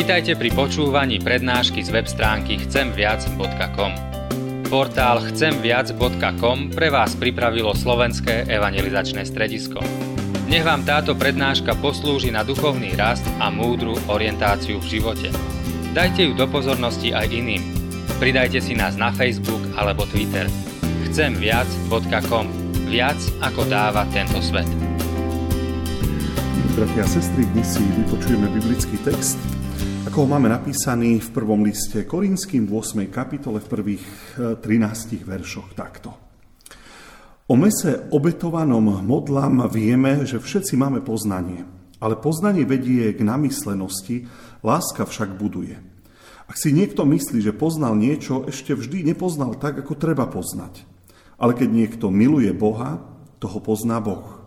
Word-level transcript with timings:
Vítajte 0.00 0.32
pri 0.32 0.48
počúvaní 0.56 1.20
prednášky 1.20 1.84
z 1.84 1.92
web 1.92 2.08
stránky 2.08 2.56
chcemviac.com. 2.56 3.92
Portál 4.72 5.20
chcemviac.com 5.28 6.72
pre 6.72 6.88
vás 6.88 7.12
pripravilo 7.20 7.76
slovenské 7.76 8.48
evangelizačné 8.48 9.28
stredisko. 9.28 9.84
Nech 10.48 10.64
vám 10.64 10.88
táto 10.88 11.12
prednáška 11.12 11.76
poslúži 11.84 12.32
na 12.32 12.40
duchovný 12.40 12.96
rast 12.96 13.28
a 13.44 13.52
múdru 13.52 13.92
orientáciu 14.08 14.80
v 14.80 14.88
živote. 14.88 15.28
Dajte 15.92 16.24
ju 16.24 16.32
do 16.32 16.48
pozornosti 16.48 17.12
aj 17.12 17.28
iným. 17.28 17.60
Pridajte 18.16 18.64
si 18.64 18.72
nás 18.72 18.96
na 18.96 19.12
Facebook 19.12 19.60
alebo 19.76 20.08
Twitter. 20.08 20.48
Chcemviac.com. 21.12 22.48
Viac 22.88 23.20
ako 23.44 23.68
dáva 23.68 24.08
tento 24.16 24.40
svet. 24.40 24.64
Bratia 26.72 27.04
a 27.04 27.08
sestry, 27.12 27.44
dnes 27.52 27.76
si 27.76 27.84
vypočujeme 27.84 28.48
biblický 28.48 28.96
text 29.04 29.59
ako 30.10 30.26
máme 30.26 30.50
napísaný 30.50 31.22
v 31.22 31.30
prvom 31.30 31.62
liste 31.62 32.02
Korinským 32.02 32.66
v 32.66 32.82
8. 32.82 33.06
kapitole 33.14 33.62
v 33.62 33.70
prvých 33.70 34.04
13 34.58 34.58
eh, 34.58 35.22
veršoch 35.22 35.70
takto. 35.78 36.10
O 37.46 37.54
mese 37.54 38.10
obetovanom 38.10 39.06
modlám 39.06 39.70
vieme, 39.70 40.26
že 40.26 40.42
všetci 40.42 40.74
máme 40.74 40.98
poznanie, 41.06 41.62
ale 42.02 42.18
poznanie 42.18 42.66
vedie 42.66 43.14
k 43.14 43.22
namyslenosti, 43.22 44.26
láska 44.66 45.06
však 45.06 45.38
buduje. 45.38 45.78
Ak 46.50 46.58
si 46.58 46.74
niekto 46.74 47.06
myslí, 47.06 47.38
že 47.38 47.54
poznal 47.54 47.94
niečo, 47.94 48.50
ešte 48.50 48.74
vždy 48.74 49.14
nepoznal 49.14 49.54
tak, 49.62 49.78
ako 49.78 49.94
treba 49.94 50.26
poznať. 50.26 50.82
Ale 51.38 51.54
keď 51.54 51.70
niekto 51.70 52.10
miluje 52.10 52.50
Boha, 52.50 52.98
toho 53.38 53.62
pozná 53.62 54.02
Boh. 54.02 54.42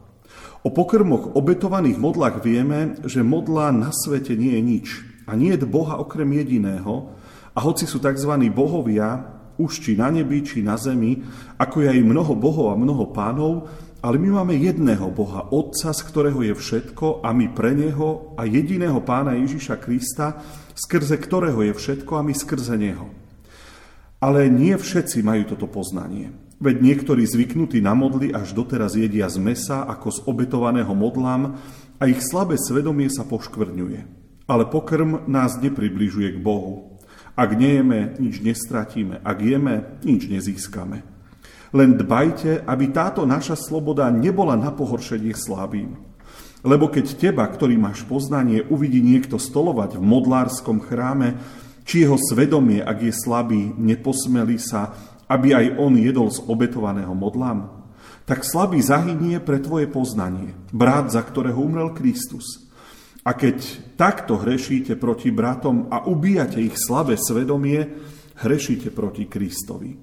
O 0.59 0.75
pokrmoch 0.75 1.39
obetovaných 1.39 1.95
modlách 1.95 2.43
vieme, 2.43 2.99
že 3.07 3.23
modla 3.23 3.71
na 3.71 3.95
svete 3.95 4.35
nie 4.35 4.59
je 4.59 4.63
nič, 4.67 5.12
a 5.27 5.35
nie 5.35 5.55
je 5.55 5.65
Boha 5.65 5.99
okrem 5.99 6.27
jediného, 6.33 7.13
a 7.53 7.59
hoci 7.61 7.85
sú 7.85 8.01
tzv. 8.01 8.33
bohovia, 8.49 9.29
už 9.61 9.85
či 9.85 9.93
na 9.93 10.09
nebi, 10.09 10.41
či 10.41 10.65
na 10.65 10.73
zemi, 10.73 11.21
ako 11.61 11.85
je 11.85 11.87
aj 11.93 12.01
mnoho 12.01 12.33
bohov 12.33 12.73
a 12.73 12.79
mnoho 12.79 13.13
pánov, 13.13 13.69
ale 14.03 14.19
my 14.19 14.41
máme 14.41 14.59
jedného 14.59 15.07
Boha, 15.15 15.47
Otca, 15.53 15.95
z 15.95 16.01
ktorého 16.03 16.43
je 16.43 16.51
všetko 16.57 17.23
a 17.23 17.31
my 17.31 17.55
pre 17.55 17.71
Neho 17.71 18.35
a 18.35 18.43
jediného 18.43 18.99
Pána 18.99 19.39
Ježiša 19.39 19.79
Krista, 19.79 20.43
skrze 20.75 21.15
ktorého 21.15 21.61
je 21.63 21.71
všetko 21.71 22.19
a 22.19 22.25
my 22.25 22.33
skrze 22.35 22.75
Neho. 22.75 23.07
Ale 24.19 24.51
nie 24.51 24.75
všetci 24.75 25.23
majú 25.23 25.55
toto 25.55 25.71
poznanie. 25.71 26.35
Veď 26.59 26.83
niektorí 26.83 27.23
zvyknutí 27.23 27.79
na 27.79 27.95
modly 27.95 28.35
až 28.35 28.51
doteraz 28.55 28.95
jedia 28.99 29.27
z 29.31 29.39
mesa 29.39 29.87
ako 29.87 30.07
z 30.11 30.19
obetovaného 30.27 30.91
modlám 30.91 31.59
a 31.99 32.03
ich 32.07 32.23
slabé 32.23 32.59
svedomie 32.59 33.07
sa 33.07 33.23
poškvrňuje. 33.23 34.22
Ale 34.47 34.67
pokrm 34.67 35.23
nás 35.27 35.55
nepribližuje 35.59 36.35
k 36.35 36.43
Bohu. 36.43 36.99
Ak 37.33 37.55
nejeme, 37.57 38.13
nič 38.21 38.43
nestratíme. 38.43 39.23
Ak 39.23 39.41
jeme, 39.41 39.97
nič 40.05 40.29
nezískame. 40.29 41.01
Len 41.73 41.97
dbajte, 41.97 42.61
aby 42.69 42.93
táto 42.93 43.25
naša 43.25 43.57
sloboda 43.57 44.05
nebola 44.13 44.53
na 44.53 44.69
pohoršenie 44.69 45.33
slabým. 45.33 45.97
Lebo 46.63 46.87
keď 46.87 47.17
teba, 47.17 47.43
ktorý 47.49 47.75
máš 47.75 48.05
poznanie, 48.05 48.61
uvidí 48.61 49.01
niekto 49.01 49.41
stolovať 49.41 49.97
v 49.97 50.03
modlárskom 50.05 50.79
chráme, 50.85 51.35
či 51.83 52.07
jeho 52.07 52.15
svedomie, 52.15 52.79
ak 52.79 53.03
je 53.03 53.11
slabý, 53.11 53.75
neposmelí 53.75 54.55
sa, 54.55 54.95
aby 55.27 55.51
aj 55.51 55.65
on 55.81 55.99
jedol 55.99 56.31
z 56.31 56.39
obetovaného 56.47 57.11
modlám, 57.11 57.83
tak 58.23 58.47
slabý 58.47 58.79
zahynie 58.79 59.43
pre 59.43 59.59
tvoje 59.59 59.91
poznanie, 59.91 60.55
brat, 60.71 61.11
za 61.11 61.19
ktorého 61.19 61.59
umrel 61.59 61.91
Kristus. 61.91 62.62
A 63.23 63.31
keď 63.39 63.57
takto 63.95 64.35
hrešíte 64.35 64.99
proti 64.99 65.31
bratom 65.31 65.87
a 65.87 66.03
ubíjate 66.03 66.59
ich 66.59 66.75
slabé 66.75 67.15
svedomie, 67.15 67.87
hrešíte 68.43 68.91
proti 68.91 69.31
Kristovi. 69.31 69.95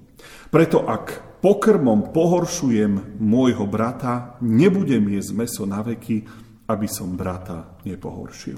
Preto 0.49 0.83
ak 0.89 1.37
pokrmom 1.39 2.09
pohoršujem 2.09 3.21
môjho 3.21 3.65
brata, 3.69 4.41
nebudem 4.41 5.05
jesť 5.13 5.31
meso 5.37 5.63
na 5.69 5.85
veky, 5.85 6.25
aby 6.65 6.87
som 6.89 7.13
brata 7.13 7.77
nepohoršil. 7.85 8.57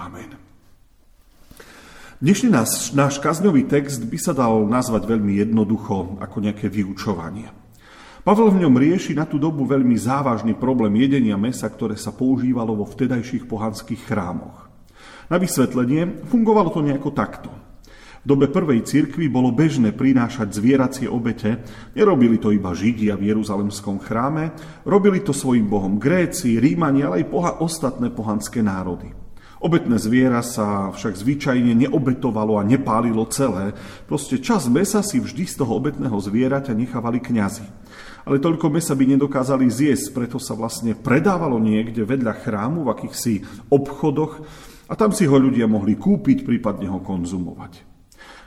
Amen. 0.00 0.30
Dnešný 2.18 2.50
náš, 2.50 2.90
náš 2.98 3.22
kazňový 3.22 3.70
text 3.70 4.02
by 4.02 4.18
sa 4.18 4.34
dal 4.34 4.66
nazvať 4.66 5.06
veľmi 5.06 5.38
jednoducho 5.38 6.18
ako 6.18 6.36
nejaké 6.42 6.66
vyučovanie. 6.66 7.46
Pavel 8.26 8.50
v 8.50 8.66
ňom 8.66 8.74
rieši 8.74 9.14
na 9.14 9.24
tú 9.24 9.38
dobu 9.38 9.62
veľmi 9.62 9.94
závažný 9.94 10.58
problém 10.58 10.98
jedenia 10.98 11.38
mesa, 11.38 11.70
ktoré 11.70 11.94
sa 11.94 12.10
používalo 12.10 12.74
vo 12.74 12.84
vtedajších 12.84 13.46
pohanských 13.46 14.02
chrámoch. 14.10 14.66
Na 15.30 15.38
vysvetlenie 15.38 16.26
fungovalo 16.26 16.72
to 16.74 16.82
nejako 16.82 17.14
takto. 17.14 17.50
V 18.18 18.26
dobe 18.26 18.50
prvej 18.50 18.82
cirkvi 18.82 19.30
bolo 19.30 19.54
bežné 19.54 19.94
prinášať 19.94 20.50
zvieracie 20.50 21.06
obete. 21.06 21.62
Nerobili 21.94 22.42
to 22.42 22.50
iba 22.50 22.74
Židia 22.74 23.14
v 23.14 23.30
Jeruzalemskom 23.30 24.02
chráme, 24.02 24.50
robili 24.82 25.22
to 25.22 25.30
svojim 25.30 25.70
bohom 25.70 26.02
Gréci, 26.02 26.58
Rímani, 26.58 27.06
ale 27.06 27.22
aj 27.22 27.26
poha, 27.30 27.52
ostatné 27.62 28.10
pohanské 28.10 28.60
národy. 28.60 29.14
Obetné 29.62 29.98
zviera 29.98 30.42
sa 30.42 30.90
však 30.90 31.14
zvyčajne 31.18 31.74
neobetovalo 31.86 32.58
a 32.58 32.66
nepálilo 32.66 33.26
celé. 33.30 33.74
Proste 34.10 34.42
čas 34.42 34.66
mesa 34.66 35.02
si 35.02 35.22
vždy 35.22 35.46
z 35.46 35.54
toho 35.58 35.78
obetného 35.78 36.14
zvieraťa 36.14 36.74
nechávali 36.74 37.22
kňazi 37.22 37.77
ale 38.28 38.44
toľko 38.44 38.68
mesa 38.68 38.92
by 38.92 39.16
nedokázali 39.16 39.64
zjesť, 39.72 40.12
preto 40.12 40.36
sa 40.36 40.52
vlastne 40.52 40.92
predávalo 40.92 41.56
niekde 41.56 42.04
vedľa 42.04 42.44
chrámu 42.44 42.84
v 42.84 42.92
akýchsi 42.92 43.34
obchodoch 43.72 44.44
a 44.84 44.92
tam 44.92 45.16
si 45.16 45.24
ho 45.24 45.40
ľudia 45.40 45.64
mohli 45.64 45.96
kúpiť, 45.96 46.44
prípadne 46.44 46.92
ho 46.92 47.00
konzumovať. 47.00 47.88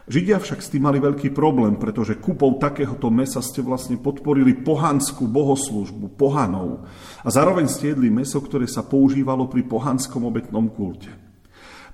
Židia 0.06 0.38
však 0.38 0.60
s 0.62 0.70
tým 0.70 0.86
mali 0.86 1.02
veľký 1.02 1.34
problém, 1.34 1.78
pretože 1.82 2.18
kúpou 2.22 2.62
takéhoto 2.62 3.10
mesa 3.10 3.42
ste 3.42 3.66
vlastne 3.66 3.98
podporili 3.98 4.54
pohanskú 4.54 5.26
bohoslužbu, 5.26 6.14
pohanov. 6.14 6.86
A 7.26 7.30
zároveň 7.34 7.66
ste 7.66 7.98
jedli 7.98 8.14
meso, 8.14 8.38
ktoré 8.38 8.70
sa 8.70 8.86
používalo 8.86 9.50
pri 9.50 9.66
pohanskom 9.66 10.30
obetnom 10.30 10.70
kulte. 10.70 11.31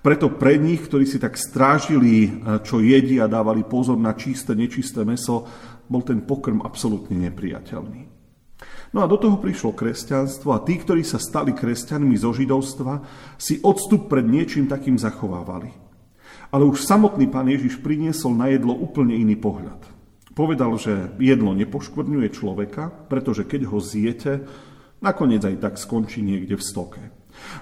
Preto 0.01 0.31
pre 0.37 0.55
nich, 0.61 0.85
ktorí 0.87 1.03
si 1.09 1.17
tak 1.17 1.35
strážili, 1.35 2.41
čo 2.63 2.79
jedia 2.79 3.25
a 3.25 3.31
dávali 3.31 3.65
pozor 3.65 3.97
na 3.97 4.13
čisté, 4.13 4.53
nečisté 4.55 5.03
meso, 5.03 5.43
bol 5.89 6.03
ten 6.05 6.23
pokrm 6.23 6.63
absolútne 6.63 7.17
nepriateľný. 7.27 8.01
No 8.95 9.03
a 9.03 9.09
do 9.09 9.19
toho 9.19 9.35
prišlo 9.37 9.75
kresťanstvo 9.75 10.55
a 10.55 10.63
tí, 10.63 10.79
ktorí 10.79 11.03
sa 11.03 11.19
stali 11.19 11.51
kresťanmi 11.51 12.15
zo 12.15 12.31
židovstva, 12.31 13.03
si 13.35 13.59
odstup 13.59 14.07
pred 14.07 14.23
niečím 14.23 14.65
takým 14.71 14.95
zachovávali. 14.95 15.75
Ale 16.55 16.63
už 16.63 16.87
samotný 16.87 17.27
pán 17.27 17.51
Ježiš 17.51 17.83
priniesol 17.83 18.31
na 18.31 18.47
jedlo 18.47 18.71
úplne 18.71 19.11
iný 19.11 19.35
pohľad. 19.35 19.83
Povedal, 20.31 20.71
že 20.79 21.11
jedlo 21.19 21.51
nepoškvrňuje 21.51 22.27
človeka, 22.31 23.11
pretože 23.11 23.43
keď 23.43 23.67
ho 23.67 23.83
zjete, 23.83 24.47
nakoniec 25.03 25.43
aj 25.43 25.59
tak 25.59 25.73
skončí 25.75 26.23
niekde 26.23 26.55
v 26.55 26.63
stoke. 26.63 27.01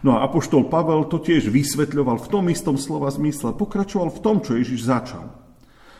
No 0.01 0.17
a 0.17 0.25
apoštol 0.25 0.67
Pavel 0.69 1.07
to 1.09 1.21
tiež 1.21 1.49
vysvetľoval 1.49 2.21
v 2.21 2.29
tom 2.31 2.45
istom 2.51 2.75
slova 2.75 3.09
zmysle, 3.09 3.55
pokračoval 3.57 4.13
v 4.13 4.21
tom, 4.21 4.39
čo 4.41 4.55
Ježiš 4.55 4.87
začal. 4.87 5.31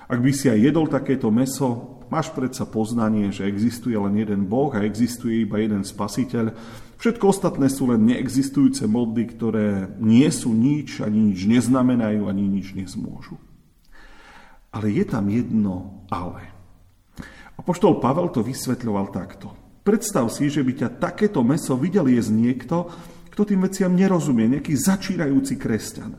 Ak 0.05 0.21
by 0.21 0.31
si 0.31 0.51
aj 0.51 0.59
jedol 0.61 0.85
takéto 0.85 1.33
meso, 1.33 1.95
Máš 2.05 2.29
predsa 2.37 2.69
poznanie, 2.69 3.33
že 3.33 3.49
existuje 3.49 3.97
len 3.97 4.13
jeden 4.13 4.45
Boh 4.45 4.69
a 4.77 4.85
existuje 4.85 5.41
iba 5.41 5.57
jeden 5.57 5.81
spasiteľ. 5.81 6.53
Všetko 7.01 7.33
ostatné 7.33 7.65
sú 7.65 7.89
len 7.89 8.05
neexistujúce 8.05 8.85
modly, 8.85 9.25
ktoré 9.25 9.89
nie 9.97 10.29
sú 10.29 10.53
nič, 10.53 11.01
ani 11.01 11.33
nič 11.33 11.49
neznamenajú, 11.49 12.29
ani 12.29 12.45
nič 12.45 12.77
nezmôžu. 12.77 13.41
Ale 14.69 14.93
je 14.93 15.05
tam 15.07 15.25
jedno 15.33 16.05
ale. 16.13 16.53
A 17.57 17.59
poštol 17.66 17.97
Pavel 17.97 18.29
to 18.29 18.45
vysvetľoval 18.45 19.09
takto. 19.09 19.57
Predstav 19.81 20.29
si, 20.29 20.45
že 20.53 20.61
by 20.61 20.85
ťa 20.85 20.89
takéto 21.01 21.41
meso 21.41 21.73
videl 21.73 22.05
jesť 22.05 22.31
niekto, 22.37 22.78
kto 23.35 23.43
tým 23.43 23.67
veciam 23.67 23.91
nerozumie, 23.91 24.47
nejaký 24.47 24.72
začírajúci 24.79 25.59
kresťan. 25.59 26.16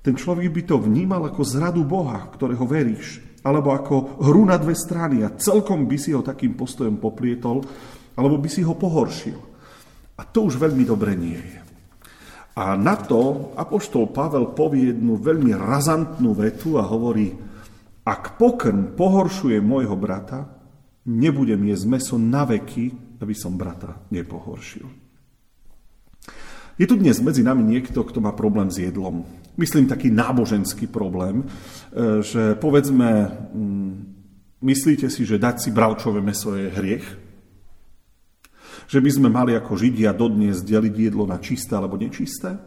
Ten 0.00 0.16
človek 0.16 0.48
by 0.48 0.62
to 0.64 0.80
vnímal 0.80 1.28
ako 1.28 1.44
zradu 1.44 1.84
Boha, 1.84 2.32
ktorého 2.32 2.64
veríš 2.64 3.26
alebo 3.46 3.70
ako 3.70 4.18
hru 4.26 4.42
na 4.42 4.58
dve 4.58 4.74
strany 4.74 5.22
a 5.22 5.30
celkom 5.38 5.86
by 5.86 5.94
si 5.94 6.10
ho 6.10 6.18
takým 6.18 6.58
postojom 6.58 6.98
poplietol, 6.98 7.62
alebo 8.18 8.42
by 8.42 8.48
si 8.50 8.66
ho 8.66 8.74
pohoršil. 8.74 9.38
A 10.18 10.26
to 10.26 10.50
už 10.50 10.58
veľmi 10.58 10.82
dobre 10.82 11.14
nie 11.14 11.38
je. 11.38 11.58
A 12.58 12.74
na 12.74 12.98
to 12.98 13.52
apoštol 13.54 14.10
Pavel 14.10 14.50
povie 14.50 14.90
jednu 14.90 15.20
veľmi 15.20 15.54
razantnú 15.54 16.34
vetu 16.34 16.74
a 16.80 16.82
hovorí, 16.82 17.30
ak 18.02 18.34
pokrm 18.40 18.98
pohoršuje 18.98 19.62
môjho 19.62 19.94
brata, 19.94 20.42
nebudem 21.06 21.70
jesť 21.70 21.86
meso 21.86 22.16
na 22.18 22.42
veky, 22.48 23.18
aby 23.22 23.34
som 23.36 23.54
brata 23.54 23.94
nepohoršil. 24.10 25.05
Je 26.76 26.84
tu 26.84 27.00
dnes 27.00 27.16
medzi 27.24 27.40
nami 27.40 27.64
niekto, 27.64 28.04
kto 28.04 28.20
má 28.20 28.36
problém 28.36 28.68
s 28.68 28.76
jedlom. 28.76 29.24
Myslím 29.56 29.88
taký 29.88 30.12
náboženský 30.12 30.92
problém, 30.92 31.40
e, 31.40 31.44
že 32.20 32.52
povedzme, 32.60 33.32
mm, 33.56 33.92
myslíte 34.60 35.08
si, 35.08 35.24
že 35.24 35.40
dať 35.40 35.56
si 35.64 35.70
bravčové 35.72 36.20
meso 36.20 36.52
je 36.52 36.68
hriech? 36.68 37.06
Že 38.92 39.00
by 39.00 39.10
sme 39.10 39.28
mali 39.32 39.56
ako 39.56 39.72
Židia 39.72 40.12
dodnes 40.12 40.60
deliť 40.60 40.94
jedlo 41.08 41.24
na 41.24 41.40
čisté 41.40 41.80
alebo 41.80 41.96
nečisté? 41.96 42.60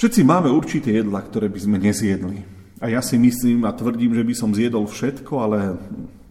Všetci 0.00 0.24
máme 0.24 0.48
určité 0.48 0.98
jedla, 0.98 1.20
ktoré 1.20 1.52
by 1.52 1.60
sme 1.60 1.76
nezjedli. 1.76 2.42
A 2.80 2.88
ja 2.90 3.04
si 3.04 3.20
myslím 3.20 3.68
a 3.68 3.76
tvrdím, 3.76 4.16
že 4.16 4.24
by 4.24 4.34
som 4.34 4.56
zjedol 4.56 4.88
všetko, 4.88 5.32
ale 5.38 5.78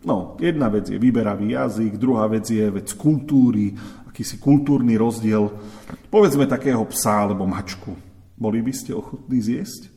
no, 0.04 0.36
jedna 0.42 0.68
vec 0.68 0.90
je 0.90 1.00
vyberavý 1.00 1.56
jazyk, 1.56 1.96
druhá 1.96 2.28
vec 2.28 2.50
je 2.50 2.68
vec 2.68 2.90
kultúry, 2.98 3.72
akýsi 4.12 4.36
kultúrny 4.44 5.00
rozdiel. 5.00 5.48
Povedzme 6.12 6.44
takého 6.44 6.84
psa 6.92 7.24
alebo 7.24 7.48
mačku. 7.48 7.96
Boli 8.36 8.60
by 8.60 8.74
ste 8.76 8.92
ochotní 8.92 9.40
zjesť? 9.40 9.88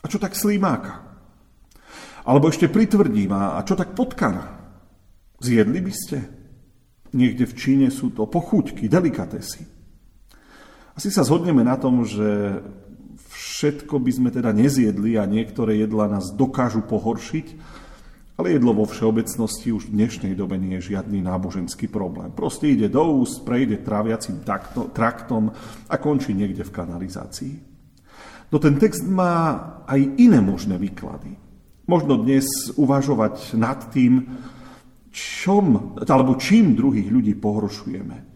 A 0.00 0.06
čo 0.06 0.22
tak 0.22 0.38
slímáka? 0.38 1.02
Alebo 2.22 2.46
ešte 2.46 2.70
pritvrdím, 2.70 3.34
a 3.34 3.58
čo 3.66 3.74
tak 3.74 3.98
potkana? 3.98 4.60
Zjedli 5.42 5.82
by 5.82 5.92
ste? 5.92 6.18
Niekde 7.10 7.44
v 7.50 7.56
Číne 7.58 7.88
sú 7.90 8.14
to 8.14 8.30
pochuťky, 8.30 8.86
delikatesy. 8.86 9.66
Asi 10.94 11.08
sa 11.10 11.26
zhodneme 11.26 11.66
na 11.66 11.74
tom, 11.74 12.06
že 12.06 12.60
všetko 13.34 13.98
by 13.98 14.10
sme 14.14 14.30
teda 14.30 14.54
nezjedli 14.54 15.16
a 15.18 15.26
niektoré 15.26 15.80
jedla 15.80 16.06
nás 16.06 16.30
dokážu 16.36 16.84
pohoršiť, 16.86 17.46
ale 18.40 18.56
jedlo 18.56 18.72
vo 18.72 18.88
všeobecnosti 18.88 19.68
už 19.68 19.92
v 19.92 20.00
dnešnej 20.00 20.32
dobe 20.32 20.56
nie 20.56 20.80
je 20.80 20.96
žiadny 20.96 21.20
náboženský 21.20 21.92
problém. 21.92 22.32
Proste 22.32 22.72
ide 22.72 22.88
do 22.88 23.20
úst, 23.20 23.44
prejde 23.44 23.84
tráviacim 23.84 24.40
traktom 24.96 25.52
a 25.92 25.94
končí 26.00 26.32
niekde 26.32 26.64
v 26.64 26.72
kanalizácii. 26.72 27.54
No 28.48 28.56
ten 28.56 28.80
text 28.80 29.04
má 29.04 29.60
aj 29.84 30.00
iné 30.16 30.40
možné 30.40 30.80
výklady. 30.80 31.36
Možno 31.84 32.16
dnes 32.16 32.48
uvažovať 32.80 33.60
nad 33.60 33.92
tým, 33.92 34.24
čom, 35.12 35.92
alebo 36.00 36.40
čím 36.40 36.72
druhých 36.72 37.12
ľudí 37.12 37.36
pohoršujeme. 37.36 38.29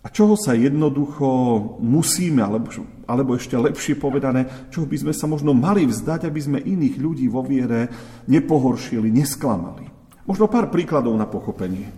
A 0.00 0.08
čoho 0.08 0.32
sa 0.32 0.56
jednoducho 0.56 1.28
musíme, 1.76 2.40
alebo, 2.40 2.72
alebo 3.04 3.36
ešte 3.36 3.52
lepšie 3.52 4.00
povedané, 4.00 4.72
čoho 4.72 4.88
by 4.88 4.96
sme 4.96 5.12
sa 5.12 5.28
možno 5.28 5.52
mali 5.52 5.84
vzdať, 5.84 6.24
aby 6.24 6.40
sme 6.40 6.58
iných 6.64 6.96
ľudí 6.96 7.28
vo 7.28 7.44
viere 7.44 7.92
nepohoršili, 8.24 9.12
nesklamali. 9.12 9.84
Možno 10.24 10.48
pár 10.48 10.72
príkladov 10.72 11.12
na 11.20 11.28
pochopenie. 11.28 11.92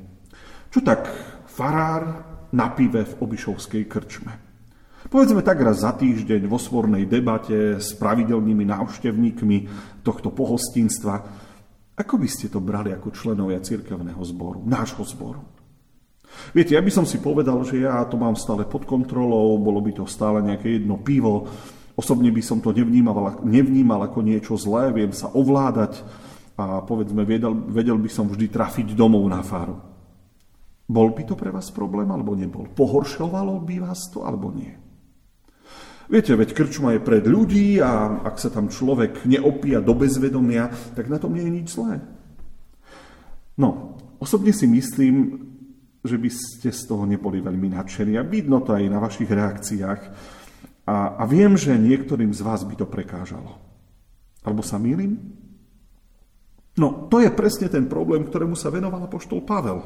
Čo 0.72 0.82
tak 0.82 1.06
farár 1.46 2.26
na 2.50 2.75
pive 2.75 3.06
v 3.06 3.14
Obišovskej 3.22 3.87
krčme? 3.87 4.32
Povedzme 5.06 5.44
tak 5.44 5.62
raz 5.62 5.87
za 5.87 5.94
týždeň 5.94 6.49
vo 6.49 6.58
svornej 6.58 7.06
debate 7.06 7.78
s 7.78 7.94
pravidelnými 7.94 8.66
návštevníkmi 8.66 9.58
tohto 10.02 10.34
pohostinstva. 10.34 11.14
Ako 11.94 12.16
by 12.19 12.28
ste 12.31 12.49
to 12.49 12.58
brali 12.58 12.90
ako 12.90 13.14
členovia 13.14 13.60
cirkevného 13.60 14.22
zboru, 14.25 14.64
nášho 14.64 15.04
zboru? 15.04 15.51
Viete, 16.52 16.76
ja 16.76 16.82
by 16.84 16.93
som 16.93 17.06
si 17.08 17.23
povedal, 17.23 17.61
že 17.64 17.81
ja 17.84 18.05
to 18.05 18.20
mám 18.20 18.37
stále 18.37 18.69
pod 18.69 18.84
kontrolou, 18.84 19.56
bolo 19.56 19.81
by 19.81 19.93
to 19.96 20.05
stále 20.05 20.44
nejaké 20.44 20.81
jedno 20.81 21.00
pivo, 21.00 21.49
osobne 21.96 22.29
by 22.29 22.43
som 22.44 22.61
to 22.61 22.73
nevnímal, 22.73 23.40
nevnímal 23.44 24.05
ako 24.05 24.20
niečo 24.20 24.55
zlé, 24.56 24.93
viem 24.93 25.12
sa 25.12 25.32
ovládať 25.32 26.02
a 26.56 26.84
povedzme, 26.84 27.25
vedel, 27.25 27.56
vedel 27.73 27.96
by 27.96 28.11
som 28.12 28.29
vždy 28.29 28.52
trafiť 28.52 28.93
domov 28.93 29.25
na 29.29 29.40
faru. 29.40 29.81
Bol 30.93 31.17
by 31.17 31.25
to 31.25 31.34
pre 31.38 31.49
vás 31.49 31.73
problém, 31.73 32.11
alebo 32.12 32.37
nebol? 32.37 32.69
Pohoršovalo 32.69 33.64
by 33.64 33.76
vás 33.81 34.12
to, 34.12 34.28
alebo 34.28 34.52
nie? 34.52 34.76
Viete, 36.12 36.37
veď 36.37 36.52
krčma 36.52 36.93
je 36.93 37.00
pred 37.00 37.25
ľudí 37.25 37.81
a 37.81 38.20
ak 38.20 38.37
sa 38.37 38.52
tam 38.52 38.69
človek 38.69 39.25
neopíja 39.25 39.81
do 39.81 39.96
bezvedomia, 39.96 40.69
tak 40.93 41.08
na 41.08 41.17
tom 41.17 41.32
nie 41.32 41.49
je 41.49 41.56
nič 41.56 41.69
zlé. 41.73 42.05
No, 43.56 43.96
osobne 44.20 44.52
si 44.52 44.69
myslím, 44.69 45.51
že 46.02 46.19
by 46.19 46.31
ste 46.31 46.69
z 46.75 46.82
toho 46.90 47.06
neboli 47.06 47.38
veľmi 47.38 47.70
nadšení. 47.78 48.19
A 48.19 48.26
vidno 48.26 48.58
to 48.62 48.75
aj 48.75 48.84
na 48.90 48.99
vašich 48.99 49.31
reakciách. 49.31 50.00
A, 50.82 50.96
a 51.14 51.25
viem, 51.31 51.54
že 51.54 51.78
niektorým 51.78 52.34
z 52.34 52.43
vás 52.43 52.66
by 52.66 52.75
to 52.75 52.87
prekážalo. 52.90 53.54
Alebo 54.43 54.66
sa 54.66 54.82
mýlim? 54.82 55.14
No, 56.75 57.06
to 57.06 57.22
je 57.22 57.31
presne 57.31 57.70
ten 57.70 57.87
problém, 57.87 58.26
ktorému 58.26 58.58
sa 58.58 58.72
venoval 58.72 59.06
apoštol 59.06 59.46
Pavel. 59.46 59.78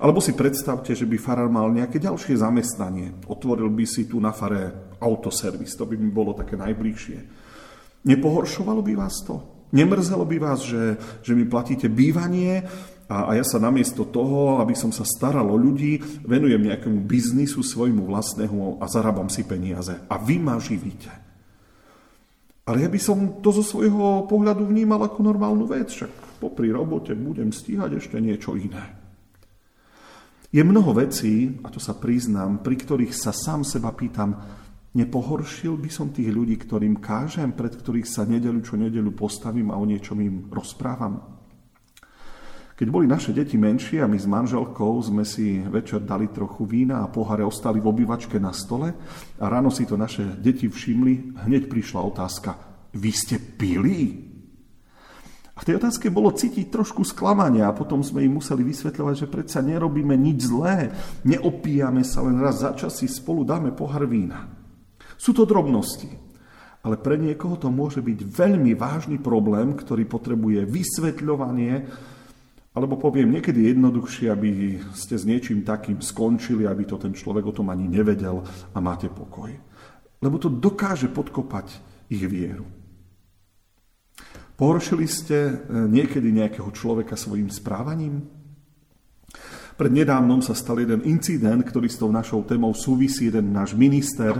Alebo 0.00 0.18
si 0.18 0.34
predstavte, 0.34 0.96
že 0.96 1.06
by 1.06 1.16
farár 1.20 1.50
mal 1.52 1.70
nejaké 1.70 2.02
ďalšie 2.02 2.40
zamestnanie. 2.40 3.14
Otvoril 3.30 3.70
by 3.70 3.84
si 3.86 4.10
tu 4.10 4.18
na 4.18 4.34
fare 4.34 4.94
autoservis, 4.98 5.76
to 5.76 5.84
by 5.84 5.94
mi 5.94 6.10
bolo 6.10 6.32
také 6.34 6.58
najbližšie. 6.58 7.18
Nepohoršovalo 8.08 8.80
by 8.82 8.94
vás 8.96 9.22
to? 9.22 9.68
Nemrzelo 9.74 10.24
by 10.24 10.36
vás, 10.38 10.64
že, 10.64 10.96
že 11.20 11.32
mi 11.34 11.44
platíte 11.44 11.90
bývanie, 11.90 12.62
a, 13.04 13.28
a 13.28 13.36
ja 13.36 13.44
sa 13.44 13.60
namiesto 13.60 14.08
toho, 14.08 14.64
aby 14.64 14.72
som 14.72 14.88
sa 14.88 15.04
staral 15.04 15.44
o 15.52 15.56
ľudí, 15.60 16.00
venujem 16.24 16.60
nejakému 16.64 17.04
biznisu 17.04 17.60
svojmu 17.60 18.08
vlastnému 18.08 18.80
a 18.80 18.84
zarábam 18.88 19.28
si 19.28 19.44
peniaze. 19.44 19.92
A 20.08 20.16
vy 20.16 20.40
ma 20.40 20.56
živíte. 20.56 21.12
Ale 22.64 22.80
ja 22.80 22.88
by 22.88 22.96
som 22.96 23.44
to 23.44 23.52
zo 23.52 23.60
svojho 23.60 24.24
pohľadu 24.24 24.64
vnímal 24.64 25.04
ako 25.04 25.20
normálnu 25.20 25.68
vec, 25.68 25.92
však 25.92 26.40
popri 26.40 26.72
robote 26.72 27.12
budem 27.12 27.52
stíhať 27.52 28.00
ešte 28.00 28.16
niečo 28.16 28.56
iné. 28.56 29.04
Je 30.48 30.64
mnoho 30.64 30.96
vecí, 30.96 31.60
a 31.60 31.68
to 31.68 31.82
sa 31.82 31.92
priznám, 31.98 32.64
pri 32.64 32.78
ktorých 32.78 33.12
sa 33.12 33.36
sám 33.36 33.68
seba 33.68 33.92
pýtam, 33.92 34.38
nepohoršil 34.96 35.76
by 35.76 35.90
som 35.90 36.14
tých 36.14 36.30
ľudí, 36.30 36.56
ktorým 36.56 37.02
kážem, 37.02 37.52
pred 37.52 37.74
ktorých 37.74 38.06
sa 38.08 38.24
nedelu 38.24 38.62
čo 38.64 38.78
nedelu 38.78 39.12
postavím 39.12 39.74
a 39.74 39.76
o 39.76 39.84
niečom 39.84 40.16
im 40.22 40.48
rozprávam? 40.48 41.33
Keď 42.74 42.90
boli 42.90 43.06
naše 43.06 43.30
deti 43.30 43.54
menšie 43.54 44.02
a 44.02 44.10
my 44.10 44.18
s 44.18 44.26
manželkou 44.26 44.98
sme 44.98 45.22
si 45.22 45.62
večer 45.62 46.02
dali 46.02 46.26
trochu 46.34 46.66
vína 46.66 47.06
a 47.06 47.10
poháre 47.10 47.46
ostali 47.46 47.78
v 47.78 47.86
obývačke 47.86 48.42
na 48.42 48.50
stole 48.50 48.90
a 49.38 49.44
ráno 49.46 49.70
si 49.70 49.86
to 49.86 49.94
naše 49.94 50.42
deti 50.42 50.66
všimli, 50.66 51.38
hneď 51.46 51.70
prišla 51.70 52.02
otázka, 52.02 52.58
vy 52.98 53.10
ste 53.14 53.38
pili? 53.38 54.26
A 55.54 55.62
v 55.62 55.66
tej 55.70 55.78
otázke 55.78 56.10
bolo 56.10 56.34
cítiť 56.34 56.66
trošku 56.66 57.06
sklamania 57.06 57.70
a 57.70 57.76
potom 57.78 58.02
sme 58.02 58.26
im 58.26 58.42
museli 58.42 58.66
vysvetľovať, 58.66 59.14
že 59.22 59.30
predsa 59.30 59.62
nerobíme 59.62 60.18
nič 60.18 60.50
zlé, 60.50 60.90
neopíjame 61.22 62.02
sa, 62.02 62.26
len 62.26 62.42
raz 62.42 62.58
za 62.58 62.74
čas 62.74 62.98
si 62.98 63.06
spolu 63.06 63.46
dáme 63.46 63.70
pohár 63.70 64.02
vína. 64.10 64.50
Sú 65.14 65.30
to 65.30 65.46
drobnosti, 65.46 66.10
ale 66.82 66.98
pre 66.98 67.22
niekoho 67.22 67.54
to 67.54 67.70
môže 67.70 68.02
byť 68.02 68.18
veľmi 68.26 68.74
vážny 68.74 69.22
problém, 69.22 69.78
ktorý 69.78 70.10
potrebuje 70.10 70.66
vysvetľovanie, 70.66 71.86
alebo 72.74 72.98
poviem 72.98 73.38
niekedy 73.38 73.70
jednoduchšie, 73.70 74.34
aby 74.34 74.82
ste 74.98 75.14
s 75.14 75.22
niečím 75.22 75.62
takým 75.62 76.02
skončili, 76.02 76.66
aby 76.66 76.82
to 76.82 76.98
ten 76.98 77.14
človek 77.14 77.46
o 77.46 77.54
tom 77.54 77.70
ani 77.70 77.86
nevedel 77.86 78.42
a 78.74 78.78
máte 78.82 79.06
pokoj. 79.06 79.54
Lebo 80.18 80.36
to 80.42 80.50
dokáže 80.50 81.06
podkopať 81.06 81.70
ich 82.10 82.26
vieru. 82.26 82.66
Pohoršili 84.54 85.06
ste 85.06 85.38
e, 85.50 85.54
niekedy 85.86 86.30
nejakého 86.30 86.70
človeka 86.74 87.14
svojim 87.14 87.50
správaním? 87.50 88.26
Pred 89.74 89.90
nedávnom 89.90 90.38
sa 90.38 90.54
stal 90.54 90.78
jeden 90.78 91.02
incident, 91.02 91.58
ktorý 91.66 91.90
s 91.90 91.98
tou 91.98 92.10
našou 92.14 92.46
témou 92.46 92.70
súvisí. 92.74 93.26
Jeden 93.26 93.50
náš 93.50 93.74
minister 93.74 94.38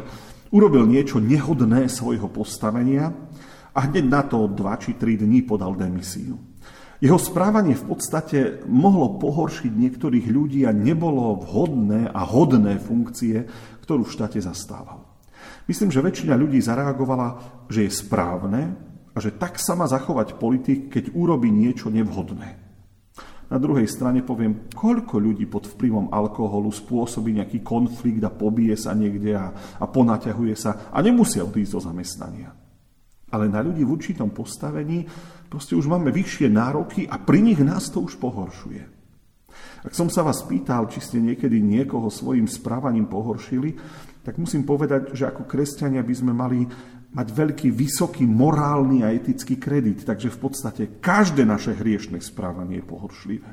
urobil 0.54 0.86
niečo 0.86 1.18
nehodné 1.18 1.90
svojho 1.90 2.30
postavenia 2.30 3.10
a 3.74 3.90
hneď 3.90 4.04
na 4.06 4.22
to 4.22 4.46
dva 4.46 4.78
či 4.78 4.94
tri 4.94 5.18
dní 5.18 5.42
podal 5.42 5.74
demisiu. 5.74 6.53
Jeho 7.02 7.18
správanie 7.18 7.74
v 7.74 7.90
podstate 7.90 8.62
mohlo 8.70 9.18
pohoršiť 9.18 9.72
niektorých 9.72 10.26
ľudí 10.30 10.62
a 10.62 10.70
nebolo 10.70 11.42
vhodné 11.42 12.06
a 12.10 12.22
hodné 12.22 12.78
funkcie, 12.78 13.46
ktorú 13.82 14.06
v 14.06 14.14
štáte 14.14 14.38
zastával. 14.38 15.02
Myslím, 15.66 15.90
že 15.90 16.04
väčšina 16.04 16.38
ľudí 16.38 16.60
zareagovala, 16.62 17.40
že 17.66 17.88
je 17.88 17.92
správne 17.92 18.62
a 19.10 19.18
že 19.18 19.34
tak 19.34 19.58
sa 19.58 19.74
má 19.74 19.90
zachovať 19.90 20.38
politik, 20.38 20.92
keď 20.92 21.16
urobí 21.16 21.50
niečo 21.50 21.90
nevhodné. 21.90 22.62
Na 23.52 23.60
druhej 23.60 23.84
strane 23.84 24.24
poviem, 24.24 24.72
koľko 24.72 25.20
ľudí 25.20 25.44
pod 25.44 25.68
vplyvom 25.68 26.08
alkoholu 26.10 26.72
spôsobí 26.72 27.36
nejaký 27.36 27.60
konflikt 27.60 28.24
a 28.24 28.32
pobije 28.32 28.74
sa 28.74 28.96
niekde 28.96 29.36
a, 29.36 29.52
a 29.78 29.84
ponaťahuje 29.84 30.54
sa 30.56 30.88
a 30.88 30.98
nemusia 31.04 31.44
odísť 31.44 31.72
do 31.76 31.80
zamestnania 31.84 32.63
ale 33.34 33.50
na 33.50 33.58
ľudí 33.58 33.82
v 33.82 33.98
určitom 33.98 34.30
postavení 34.30 35.02
proste 35.50 35.74
už 35.74 35.90
máme 35.90 36.14
vyššie 36.14 36.46
nároky 36.46 37.10
a 37.10 37.18
pri 37.18 37.42
nich 37.42 37.58
nás 37.58 37.90
to 37.90 38.06
už 38.06 38.14
pohoršuje. 38.22 38.94
Ak 39.84 39.92
som 39.92 40.08
sa 40.08 40.24
vás 40.24 40.46
pýtal, 40.46 40.88
či 40.88 41.02
ste 41.02 41.18
niekedy 41.20 41.60
niekoho 41.60 42.08
svojim 42.08 42.46
správaním 42.48 43.10
pohoršili, 43.10 43.76
tak 44.24 44.40
musím 44.40 44.64
povedať, 44.64 45.12
že 45.12 45.28
ako 45.28 45.44
kresťania 45.44 46.00
by 46.00 46.14
sme 46.14 46.32
mali 46.32 46.64
mať 47.14 47.28
veľký, 47.30 47.68
vysoký 47.70 48.24
morálny 48.24 49.04
a 49.04 49.12
etický 49.12 49.60
kredit. 49.60 50.02
Takže 50.02 50.32
v 50.32 50.38
podstate 50.40 50.82
každé 50.98 51.44
naše 51.44 51.76
hriešne 51.76 52.18
správanie 52.24 52.80
je 52.80 52.88
pohoršlivé. 52.88 53.50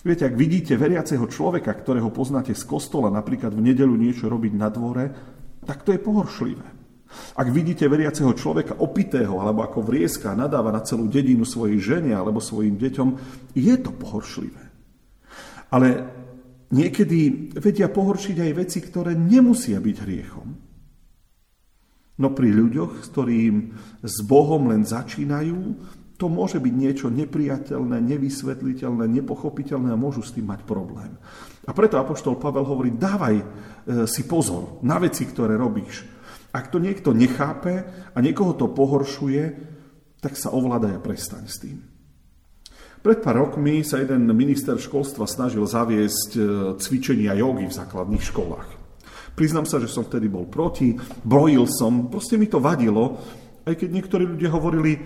Viete, 0.00 0.24
ak 0.24 0.38
vidíte 0.38 0.80
veriaceho 0.80 1.28
človeka, 1.28 1.76
ktorého 1.76 2.08
poznáte 2.08 2.56
z 2.56 2.64
kostola, 2.64 3.12
napríklad 3.12 3.52
v 3.52 3.74
nedelu 3.74 3.92
niečo 3.92 4.32
robiť 4.32 4.52
na 4.56 4.72
dvore, 4.72 5.04
tak 5.66 5.84
to 5.84 5.92
je 5.92 6.00
pohoršlivé. 6.00 6.79
Ak 7.34 7.50
vidíte 7.50 7.90
veriaceho 7.90 8.30
človeka 8.34 8.78
opitého, 8.78 9.42
alebo 9.42 9.66
ako 9.66 9.82
vrieska 9.82 10.34
nadáva 10.34 10.70
na 10.70 10.82
celú 10.86 11.10
dedinu 11.10 11.42
svojej 11.42 11.78
žene 11.78 12.14
alebo 12.14 12.38
svojim 12.38 12.78
deťom, 12.78 13.08
je 13.54 13.74
to 13.82 13.90
pohoršlivé. 13.90 14.62
Ale 15.70 15.88
niekedy 16.70 17.50
vedia 17.58 17.90
pohoršiť 17.90 18.36
aj 18.38 18.52
veci, 18.54 18.78
ktoré 18.78 19.14
nemusia 19.14 19.82
byť 19.82 19.96
hriechom. 20.02 20.48
No 22.20 22.28
pri 22.36 22.52
ľuďoch, 22.52 23.00
s 23.00 23.08
ktorým 23.10 23.54
s 24.04 24.16
Bohom 24.28 24.68
len 24.68 24.84
začínajú, 24.84 25.58
to 26.20 26.28
môže 26.28 26.60
byť 26.60 26.74
niečo 26.76 27.08
nepriateľné, 27.08 27.96
nevysvetliteľné, 27.96 29.08
nepochopiteľné 29.08 29.88
a 29.88 29.96
môžu 29.96 30.20
s 30.20 30.36
tým 30.36 30.52
mať 30.52 30.68
problém. 30.68 31.16
A 31.64 31.72
preto 31.72 31.96
Apoštol 31.96 32.36
Pavel 32.36 32.68
hovorí, 32.68 32.92
dávaj 32.92 33.36
e, 33.40 33.44
si 34.04 34.28
pozor 34.28 34.84
na 34.84 35.00
veci, 35.00 35.24
ktoré 35.24 35.56
robíš. 35.56 36.19
Ak 36.50 36.74
to 36.74 36.82
niekto 36.82 37.14
nechápe 37.14 37.86
a 38.14 38.18
niekoho 38.18 38.58
to 38.58 38.66
pohoršuje, 38.70 39.42
tak 40.18 40.34
sa 40.34 40.50
ovládaj 40.50 40.98
a 40.98 41.00
prestaň 41.00 41.44
s 41.46 41.56
tým. 41.62 41.78
Pred 43.00 43.24
pár 43.24 43.48
rokmi 43.48 43.80
sa 43.80 43.96
jeden 43.96 44.28
minister 44.36 44.76
školstva 44.76 45.24
snažil 45.24 45.64
zaviesť 45.64 46.30
e, 46.36 46.40
cvičenia 46.76 47.32
jogy 47.32 47.64
v 47.64 47.72
základných 47.72 48.20
školách. 48.20 48.68
Priznám 49.32 49.64
sa, 49.64 49.80
že 49.80 49.88
som 49.88 50.04
vtedy 50.04 50.28
bol 50.28 50.44
proti, 50.44 51.00
brojil 51.24 51.64
som, 51.64 52.12
proste 52.12 52.36
mi 52.36 52.44
to 52.44 52.60
vadilo, 52.60 53.16
aj 53.64 53.72
keď 53.72 53.88
niektorí 53.88 54.28
ľudia 54.28 54.52
hovorili, 54.52 55.00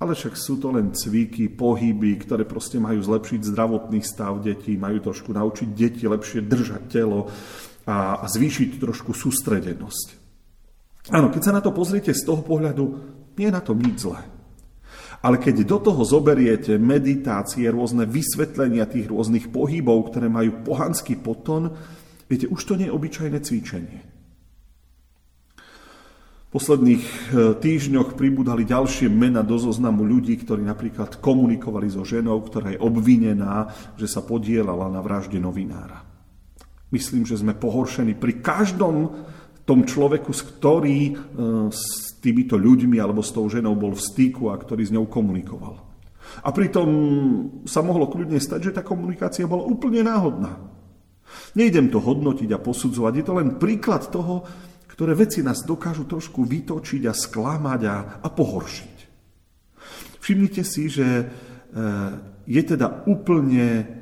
ale 0.00 0.16
však 0.16 0.32
sú 0.32 0.56
to 0.56 0.72
len 0.72 0.96
cviky, 0.96 1.52
pohyby, 1.52 2.24
ktoré 2.24 2.48
proste 2.48 2.80
majú 2.80 3.04
zlepšiť 3.04 3.52
zdravotný 3.52 4.00
stav 4.00 4.40
detí, 4.40 4.80
majú 4.80 5.04
trošku 5.04 5.36
naučiť 5.36 5.68
deti 5.76 6.08
lepšie 6.08 6.40
držať 6.40 6.82
telo 6.88 7.28
a 7.84 8.24
zvýšiť 8.24 8.80
trošku 8.80 9.12
sústredenosť. 9.12 10.25
Áno, 11.12 11.30
keď 11.30 11.42
sa 11.42 11.52
na 11.54 11.62
to 11.62 11.70
pozriete 11.70 12.10
z 12.10 12.22
toho 12.26 12.42
pohľadu, 12.42 12.84
nie 13.38 13.46
je 13.46 13.54
na 13.54 13.62
tom 13.62 13.78
nič 13.78 14.02
zlé. 14.02 14.22
Ale 15.22 15.40
keď 15.40 15.64
do 15.64 15.78
toho 15.80 16.02
zoberiete 16.02 16.76
meditácie, 16.76 17.66
rôzne 17.70 18.04
vysvetlenia 18.06 18.86
tých 18.90 19.10
rôznych 19.10 19.48
pohybov, 19.50 20.12
ktoré 20.12 20.26
majú 20.26 20.66
pohanský 20.66 21.18
poton, 21.18 21.72
viete, 22.26 22.50
už 22.50 22.60
to 22.62 22.74
nie 22.74 22.90
je 22.90 22.94
obyčajné 22.94 23.38
cvičenie 23.42 24.16
posledných 26.56 27.04
e, 27.04 27.12
týždňoch 27.60 28.16
pribudali 28.16 28.64
ďalšie 28.64 29.12
mena 29.12 29.44
do 29.44 29.60
zoznamu 29.60 30.08
ľudí, 30.08 30.40
ktorí 30.40 30.64
napríklad 30.64 31.20
komunikovali 31.20 31.92
so 31.92 32.00
ženou, 32.00 32.40
ktorá 32.40 32.72
je 32.72 32.80
obvinená, 32.80 33.68
že 34.00 34.08
sa 34.08 34.24
podielala 34.24 34.88
na 34.88 35.04
vražde 35.04 35.36
novinára. 35.36 36.00
Myslím, 36.88 37.28
že 37.28 37.36
sme 37.36 37.52
pohoršení 37.52 38.16
pri 38.16 38.40
každom 38.40 39.12
tom 39.66 39.82
človeku, 39.82 40.30
s 40.30 40.46
ktorý 40.46 40.98
e, 41.10 41.14
s 41.74 42.14
týmito 42.22 42.54
ľuďmi 42.54 43.02
alebo 43.02 43.20
s 43.20 43.34
tou 43.34 43.44
ženou 43.50 43.74
bol 43.74 43.92
v 43.98 44.00
styku 44.00 44.54
a 44.54 44.56
ktorý 44.56 44.86
s 44.86 44.94
ňou 44.94 45.10
komunikoval. 45.10 45.82
A 46.46 46.48
pritom 46.54 46.88
sa 47.66 47.82
mohlo 47.82 48.06
kľudne 48.06 48.38
stať, 48.38 48.70
že 48.70 48.74
tá 48.78 48.82
komunikácia 48.86 49.50
bola 49.50 49.66
úplne 49.66 50.06
náhodná. 50.06 50.54
Nejdem 51.58 51.90
to 51.90 51.98
hodnotiť 51.98 52.50
a 52.54 52.62
posudzovať, 52.62 53.12
je 53.18 53.24
to 53.26 53.34
len 53.34 53.58
príklad 53.58 54.06
toho, 54.06 54.46
ktoré 54.86 55.18
veci 55.18 55.42
nás 55.42 55.66
dokážu 55.66 56.06
trošku 56.06 56.46
vytočiť 56.46 57.02
a 57.10 57.12
sklamať 57.12 57.80
a, 57.90 57.96
a 58.22 58.28
pohoršiť. 58.30 58.96
Všimnite 60.22 60.62
si, 60.62 60.88
že 60.88 61.06
e, 61.06 61.24
je 62.46 62.62
teda 62.62 63.06
úplne 63.10 63.95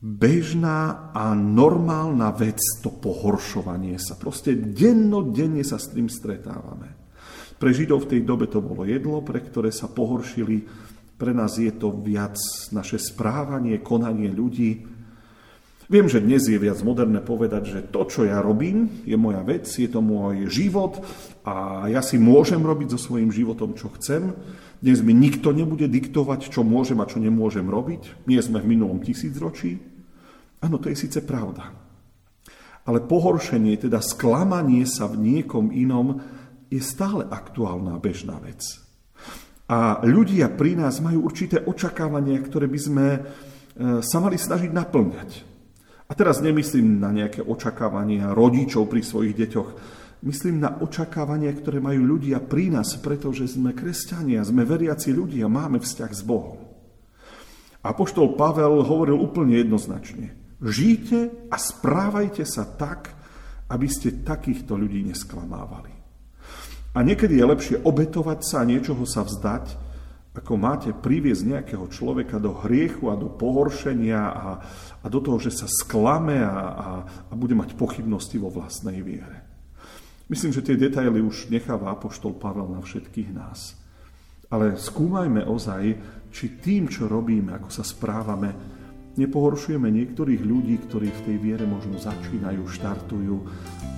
bežná 0.00 1.12
a 1.12 1.36
normálna 1.36 2.32
vec 2.32 2.56
to 2.80 2.88
pohoršovanie 2.88 4.00
sa. 4.00 4.16
Proste 4.16 4.56
dennodenne 4.56 5.60
sa 5.60 5.76
s 5.76 5.92
tým 5.92 6.08
stretávame. 6.08 6.96
Pre 7.60 7.68
Židov 7.68 8.08
v 8.08 8.16
tej 8.16 8.20
dobe 8.24 8.48
to 8.48 8.64
bolo 8.64 8.88
jedlo, 8.88 9.20
pre 9.20 9.44
ktoré 9.44 9.68
sa 9.68 9.92
pohoršili. 9.92 10.64
Pre 11.20 11.32
nás 11.36 11.60
je 11.60 11.68
to 11.76 11.92
viac 11.92 12.40
naše 12.72 12.96
správanie, 12.96 13.84
konanie 13.84 14.32
ľudí. 14.32 14.88
Viem, 15.90 16.08
že 16.08 16.24
dnes 16.24 16.48
je 16.48 16.56
viac 16.56 16.80
moderné 16.80 17.20
povedať, 17.20 17.62
že 17.68 17.80
to, 17.92 18.08
čo 18.08 18.24
ja 18.24 18.40
robím, 18.40 19.04
je 19.04 19.18
moja 19.20 19.44
vec, 19.44 19.66
je 19.68 19.90
to 19.90 20.00
môj 20.00 20.46
život 20.48 21.02
a 21.44 21.84
ja 21.90 21.98
si 21.98 22.14
môžem 22.14 22.62
robiť 22.62 22.94
so 22.94 22.98
svojím 23.10 23.34
životom, 23.34 23.74
čo 23.74 23.92
chcem. 23.98 24.32
Dnes 24.80 25.04
mi 25.04 25.12
nikto 25.12 25.52
nebude 25.52 25.84
diktovať, 25.92 26.48
čo 26.48 26.64
môžem 26.64 27.04
a 27.04 27.08
čo 27.08 27.20
nemôžem 27.20 27.68
robiť. 27.68 28.24
Nie 28.24 28.40
sme 28.40 28.64
v 28.64 28.72
minulom 28.72 29.04
tisícročí. 29.04 29.76
Áno, 30.64 30.80
to 30.80 30.88
je 30.88 30.96
síce 30.96 31.20
pravda. 31.20 31.68
Ale 32.88 33.04
pohoršenie, 33.04 33.76
teda 33.76 34.00
sklamanie 34.00 34.88
sa 34.88 35.04
v 35.04 35.20
niekom 35.20 35.68
inom, 35.68 36.24
je 36.72 36.80
stále 36.80 37.28
aktuálna 37.28 38.00
bežná 38.00 38.40
vec. 38.40 38.64
A 39.68 40.00
ľudia 40.00 40.48
pri 40.48 40.80
nás 40.80 40.98
majú 41.04 41.28
určité 41.28 41.60
očakávania, 41.60 42.40
ktoré 42.40 42.64
by 42.64 42.80
sme 42.80 43.06
e, 43.12 43.20
sa 44.00 44.18
mali 44.18 44.40
snažiť 44.40 44.72
naplňať. 44.72 45.30
A 46.10 46.12
teraz 46.16 46.42
nemyslím 46.42 46.98
na 46.98 47.14
nejaké 47.14 47.44
očakávania 47.44 48.32
rodičov 48.34 48.90
pri 48.90 49.04
svojich 49.04 49.36
deťoch. 49.38 49.68
Myslím 50.20 50.60
na 50.60 50.76
očakávania, 50.76 51.48
ktoré 51.56 51.80
majú 51.80 52.04
ľudia 52.16 52.44
pri 52.44 52.68
nás, 52.68 52.92
pretože 53.00 53.56
sme 53.56 53.72
kresťania, 53.72 54.44
sme 54.44 54.68
veriaci 54.68 55.16
ľudia, 55.16 55.48
máme 55.48 55.80
vzťah 55.80 56.12
s 56.12 56.20
Bohom. 56.20 56.60
Apoštol 57.80 58.36
Pavel 58.36 58.84
hovoril 58.84 59.16
úplne 59.16 59.56
jednoznačne. 59.56 60.36
Žijte 60.60 61.48
a 61.48 61.56
správajte 61.56 62.44
sa 62.44 62.68
tak, 62.68 63.16
aby 63.72 63.88
ste 63.88 64.20
takýchto 64.20 64.76
ľudí 64.76 65.00
nesklamávali. 65.08 65.96
A 66.92 67.00
niekedy 67.00 67.40
je 67.40 67.46
lepšie 67.48 67.76
obetovať 67.80 68.44
sa 68.44 68.56
a 68.60 68.68
niečoho 68.68 69.08
sa 69.08 69.24
vzdať, 69.24 69.88
ako 70.36 70.52
máte 70.60 70.92
priviesť 70.92 71.42
nejakého 71.48 71.88
človeka 71.88 72.36
do 72.36 72.54
hriechu 72.60 73.08
a 73.08 73.16
do 73.16 73.32
pohoršenia 73.32 74.20
a, 74.20 74.48
a 75.00 75.06
do 75.08 75.18
toho, 75.24 75.40
že 75.40 75.50
sa 75.54 75.66
sklame 75.66 76.44
a, 76.44 76.52
a, 76.52 76.88
a 77.30 77.32
bude 77.32 77.56
mať 77.56 77.72
pochybnosti 77.72 78.36
vo 78.36 78.52
vlastnej 78.52 79.00
viere. 79.00 79.39
Myslím, 80.30 80.54
že 80.54 80.62
tie 80.62 80.78
detaily 80.78 81.18
už 81.18 81.50
necháva 81.50 81.90
Apoštol 81.90 82.38
Pavel 82.38 82.70
na 82.70 82.78
všetkých 82.78 83.34
nás. 83.34 83.74
Ale 84.46 84.78
skúmajme 84.78 85.42
ozaj, 85.42 85.82
či 86.30 86.62
tým, 86.62 86.86
čo 86.86 87.10
robíme, 87.10 87.50
ako 87.50 87.70
sa 87.70 87.82
správame, 87.82 88.54
nepohoršujeme 89.18 89.90
niektorých 89.90 90.42
ľudí, 90.46 90.78
ktorí 90.86 91.10
v 91.10 91.24
tej 91.26 91.36
viere 91.42 91.66
možno 91.66 91.98
začínajú, 91.98 92.62
štartujú 92.62 93.36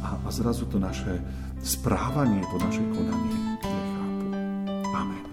a, 0.09 0.25
a 0.25 0.29
zrazu 0.33 0.65
to 0.73 0.81
naše 0.81 1.21
správanie, 1.61 2.41
to 2.49 2.57
naše 2.57 2.83
konanie 2.97 3.37
nechápu. 3.61 3.69
Amen. 4.97 5.32